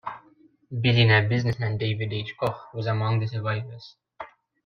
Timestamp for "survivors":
3.27-3.97